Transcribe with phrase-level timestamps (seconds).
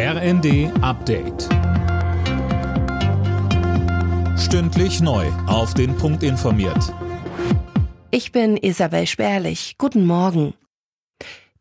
[0.00, 1.48] RND Update.
[4.38, 5.26] Stündlich neu.
[5.48, 6.94] Auf den Punkt informiert.
[8.12, 9.74] Ich bin Isabel Spärlich.
[9.76, 10.54] Guten Morgen.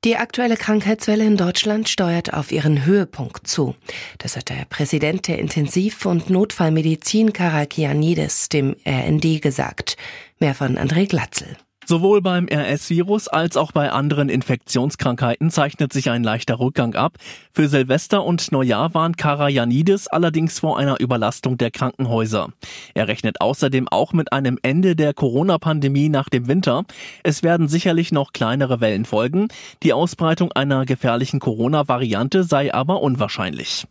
[0.03, 3.73] Die aktuelle Krankheitswelle in Deutschland steuert auf ihren Höhepunkt zu.
[4.19, 9.97] Das hat der Präsident der Intensiv- und Notfallmedizin Karakianidis dem RND gesagt.
[10.37, 11.57] Mehr von André Glatzel.
[11.89, 17.13] Sowohl beim RS-Virus als auch bei anderen Infektionskrankheiten zeichnet sich ein leichter Rückgang ab.
[17.53, 22.49] Für Silvester und Neujahr warnt Karajanidis allerdings vor einer Überlastung der Krankenhäuser.
[22.93, 26.83] Er rechnet außerdem auch mit einem Ende der Corona-Pandemie nach dem Winter.
[27.23, 29.47] Es werden sicherlich noch kleinere Wellen folgen.
[29.81, 33.87] Die Ausbreitung einer gefährlichen Corona-Variante sei aber unwahrscheinlich.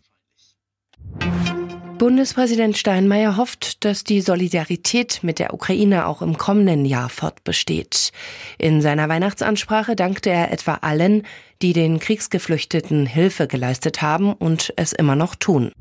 [1.99, 8.13] Bundespräsident Steinmeier hofft, dass die Solidarität mit der Ukraine auch im kommenden Jahr fortbesteht.
[8.59, 11.23] In seiner Weihnachtsansprache dankte er etwa allen,
[11.63, 15.73] die den Kriegsgeflüchteten Hilfe geleistet haben und es immer noch tun.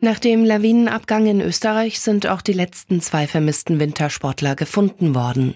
[0.00, 5.54] Nach dem Lawinenabgang in Österreich sind auch die letzten zwei vermissten Wintersportler gefunden worden.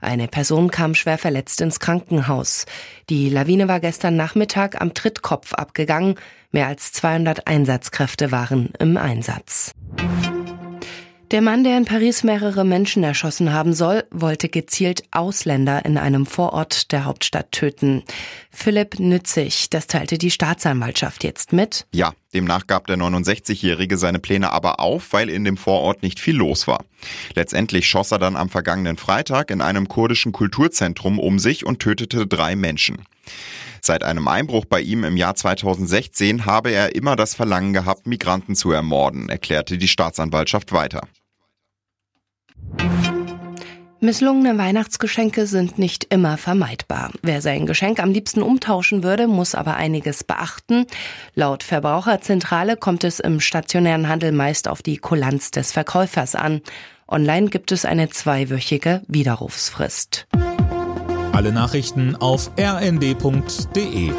[0.00, 2.64] Eine Person kam schwer verletzt ins Krankenhaus.
[3.10, 6.14] Die Lawine war gestern Nachmittag am Trittkopf abgegangen.
[6.52, 9.72] Mehr als 200 Einsatzkräfte waren im Einsatz.
[11.30, 16.26] Der Mann, der in Paris mehrere Menschen erschossen haben soll, wollte gezielt Ausländer in einem
[16.26, 18.02] Vorort der Hauptstadt töten.
[18.50, 21.86] Philipp Nützig, das teilte die Staatsanwaltschaft jetzt mit.
[21.94, 26.36] Ja, demnach gab der 69-Jährige seine Pläne aber auf, weil in dem Vorort nicht viel
[26.36, 26.84] los war.
[27.34, 32.26] Letztendlich schoss er dann am vergangenen Freitag in einem kurdischen Kulturzentrum um sich und tötete
[32.26, 33.04] drei Menschen.
[33.80, 38.54] Seit einem Einbruch bei ihm im Jahr 2016 habe er immer das Verlangen gehabt, Migranten
[38.54, 41.08] zu ermorden, erklärte die Staatsanwaltschaft weiter.
[44.04, 47.12] Misslungene Weihnachtsgeschenke sind nicht immer vermeidbar.
[47.22, 50.86] Wer sein Geschenk am liebsten umtauschen würde, muss aber einiges beachten.
[51.36, 56.62] Laut Verbraucherzentrale kommt es im stationären Handel meist auf die Kulanz des Verkäufers an.
[57.06, 60.26] Online gibt es eine zweiwöchige Widerrufsfrist.
[61.30, 64.10] Alle Nachrichten auf rnd.de